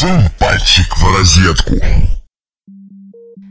[0.00, 1.74] Сунь пальчик в розетку.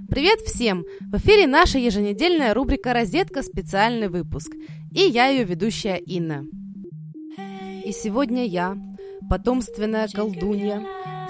[0.10, 0.86] Привет всем!
[1.02, 3.44] В эфире наша еженедельная рубрика «Розетка.
[3.44, 4.54] Специальный выпуск».
[4.94, 6.46] И я ее ведущая Инна.
[7.84, 8.78] И сегодня я,
[9.30, 10.84] потомственная колдунья,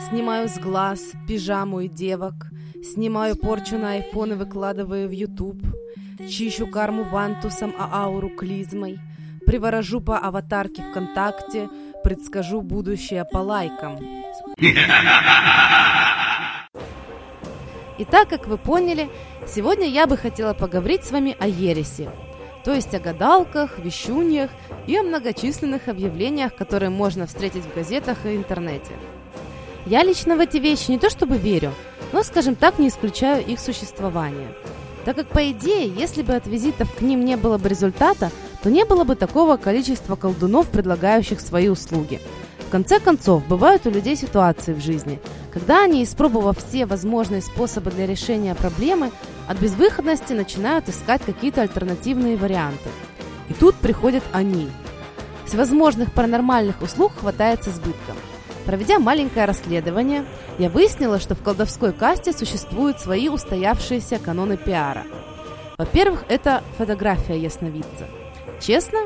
[0.07, 2.51] снимаю с глаз пижаму и девок,
[2.83, 5.63] снимаю порчу на айфон и выкладываю в YouTube,
[6.29, 8.99] чищу карму вантусом, а ауру клизмой,
[9.47, 11.69] приворожу по аватарке ВКонтакте,
[12.07, 13.99] предскажу будущее по лайкам.
[17.97, 19.09] Итак, как вы поняли,
[19.45, 22.09] сегодня я бы хотела поговорить с вами о ереси,
[22.63, 24.51] то есть о гадалках, вещуньях
[24.85, 28.93] и о многочисленных объявлениях, которые можно встретить в газетах и интернете.
[29.85, 31.73] Я лично в эти вещи не то чтобы верю,
[32.13, 34.47] но, скажем так, не исключаю их существование.
[35.03, 38.31] Так как, по идее, если бы от визитов к ним не было бы результата,
[38.63, 42.19] то не было бы такого количества колдунов, предлагающих свои услуги.
[42.59, 45.19] В конце концов, бывают у людей ситуации в жизни,
[45.53, 49.11] когда они, испробовав все возможные способы для решения проблемы,
[49.47, 52.89] от безвыходности начинают искать какие-то альтернативные варианты.
[53.47, 54.69] И тут приходят они.
[55.45, 58.17] Всевозможных паранормальных услуг хватает с избытком.
[58.65, 60.25] Проведя маленькое расследование,
[60.57, 65.05] я выяснила, что в колдовской касте существуют свои устоявшиеся каноны пиара.
[65.77, 68.09] Во-первых, это фотография ясновидца.
[68.59, 68.99] Честно,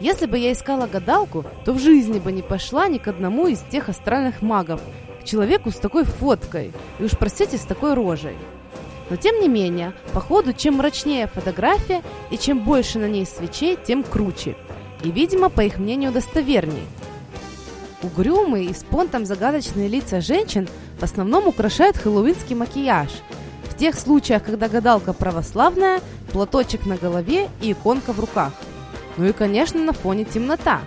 [0.00, 3.60] если бы я искала гадалку, то в жизни бы не пошла ни к одному из
[3.70, 4.80] тех астральных магов,
[5.20, 8.36] к человеку с такой фоткой, и уж простите, с такой рожей.
[9.10, 14.02] Но тем не менее, походу, чем мрачнее фотография и чем больше на ней свечей, тем
[14.02, 14.56] круче.
[15.02, 16.86] И, видимо, по их мнению, достоверней.
[18.02, 23.10] Угрюмые и с понтом загадочные лица женщин в основном украшают хэллоуинский макияж.
[23.64, 26.00] В тех случаях, когда гадалка православная,
[26.32, 28.52] платочек на голове и иконка в руках.
[29.16, 30.80] Ну и, конечно, на фоне темнота.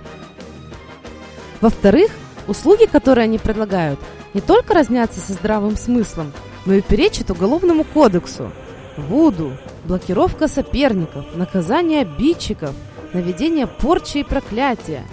[1.61, 2.11] Во-вторых,
[2.47, 3.99] услуги, которые они предлагают,
[4.33, 6.33] не только разнятся со здравым смыслом,
[6.65, 8.51] но и перечат уголовному кодексу.
[8.97, 12.73] Вуду, блокировка соперников, наказание обидчиков,
[13.13, 15.03] наведение порчи и проклятия.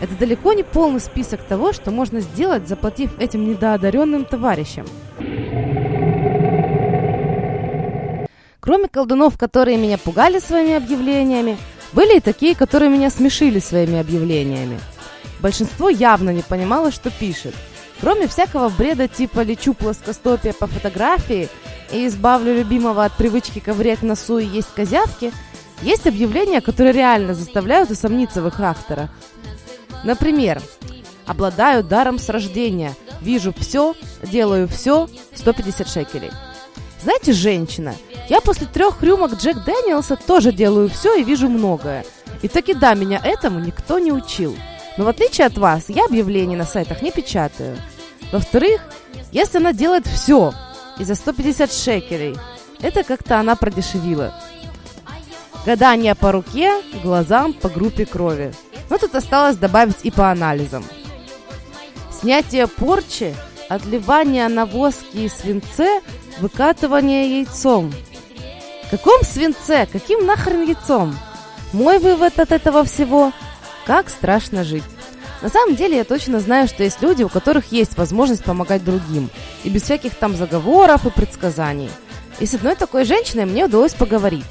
[0.00, 4.86] Это далеко не полный список того, что можно сделать, заплатив этим недоодаренным товарищам.
[8.60, 11.56] Кроме колдунов, которые меня пугали своими объявлениями,
[11.96, 14.78] были и такие, которые меня смешили своими объявлениями.
[15.40, 17.54] Большинство явно не понимало, что пишет.
[18.02, 21.48] Кроме всякого бреда типа «лечу плоскостопие по фотографии»
[21.90, 25.32] и «избавлю любимого от привычки ковырять носу и есть козявки»,
[25.80, 29.08] есть объявления, которые реально заставляют усомниться в их авторах.
[30.04, 30.60] Например,
[31.24, 36.30] «Обладаю даром с рождения, вижу все, делаю все, 150 шекелей».
[37.02, 37.94] Знаете, женщина,
[38.28, 42.04] я после трех рюмок Джек Дэниелса тоже делаю все и вижу многое.
[42.42, 44.56] И таки да, меня этому никто не учил.
[44.96, 47.76] Но в отличие от вас, я объявлений на сайтах не печатаю.
[48.32, 48.82] Во-вторых,
[49.32, 50.52] если она делает все
[50.98, 52.36] и за 150 шекелей,
[52.80, 54.34] это как-то она продешевила.
[55.64, 58.52] Гадание по руке, глазам, по группе крови.
[58.88, 60.84] Но тут осталось добавить и по анализам.
[62.12, 63.34] Снятие порчи,
[63.68, 66.00] отливание на воске и свинце,
[66.40, 67.92] выкатывание яйцом.
[68.90, 69.86] Каком свинце?
[69.90, 71.16] Каким нахрен яйцом?
[71.72, 73.32] Мой вывод от этого всего–
[73.86, 74.82] как страшно жить.
[75.42, 79.30] На самом деле я точно знаю, что есть люди, у которых есть возможность помогать другим,
[79.62, 81.90] и без всяких там заговоров и предсказаний.
[82.40, 84.44] И с одной такой женщиной мне удалось поговорить.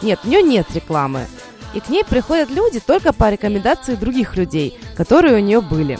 [0.00, 1.26] Нет, у нее нет рекламы.
[1.74, 5.98] И к ней приходят люди только по рекомендации других людей, которые у нее были.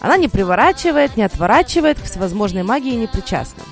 [0.00, 3.62] Она не приворачивает, не отворачивает, к всевозможной магии не причастна.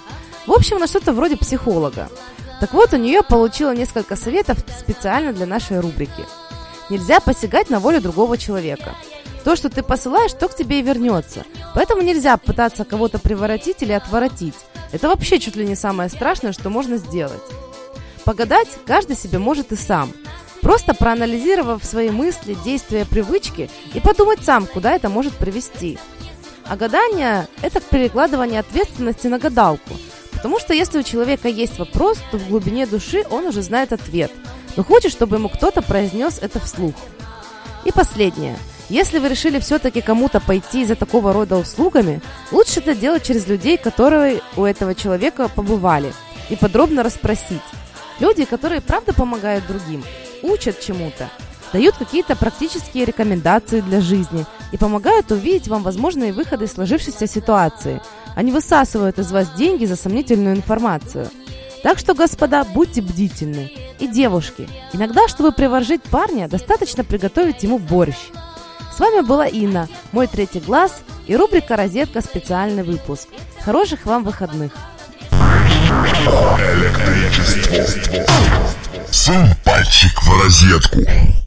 [0.46, 2.08] В общем, она что-то вроде психолога.
[2.60, 6.24] Так вот, у нее получила несколько советов специально для нашей рубрики–
[6.88, 8.94] Нельзя посягать на волю другого человека.
[9.44, 11.44] То, что ты посылаешь, то к тебе и вернется.
[11.74, 14.54] Поэтому нельзя пытаться кого-то приворотить или отворотить.
[14.92, 17.42] Это вообще чуть ли не самое страшное, что можно сделать.
[18.24, 20.12] Погадать каждый себе может и сам.
[20.62, 25.98] Просто проанализировав свои мысли, действия, привычки и подумать сам, куда это может привести.
[26.68, 29.94] А гадание– это перекладывание ответственности на гадалку.
[30.36, 34.30] Потому что если у человека есть вопрос, то в глубине души он уже знает ответ–
[34.76, 36.94] но хочет, чтобы ему кто-то произнес это вслух.
[37.84, 38.56] И последнее.
[38.88, 42.20] Если вы решили все-таки кому-то пойти за такого рода услугами,
[42.52, 46.12] лучше это делать через людей, которые у этого человека побывали,
[46.50, 47.62] и подробно расспросить.
[48.20, 50.04] Люди, которые правда помогают другим,
[50.42, 51.28] учат чему-то,
[51.72, 58.00] дают какие-то практические рекомендации для жизни и помогают увидеть вам возможные выходы из сложившейся ситуации.
[58.36, 61.28] Они высасывают из вас деньги за сомнительную информацию–
[61.86, 63.70] так что, господа, будьте бдительны.
[64.00, 68.16] И девушки, иногда, чтобы приворожить парня, достаточно приготовить ему борщ.
[68.92, 72.22] С вами была Инна, мой третий глаз, и рубрика «Розетка.
[72.22, 73.28] Специальный выпуск».
[73.64, 74.72] Хороших вам выходных!
[76.58, 78.26] Электричество.
[79.12, 81.45] Сунь пальчик в розетку.